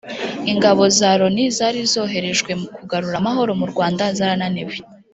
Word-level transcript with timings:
Ingabo 0.51 0.83
za 0.97 1.09
Loni 1.19 1.45
zari 1.57 1.81
zoherejwe 1.91 2.51
kugarura 2.75 3.15
amahoro 3.21 3.51
mu 3.59 3.65
Rwanda 3.71 4.03
zarananiwe 4.17 4.75